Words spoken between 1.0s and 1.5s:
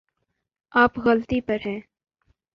غلطی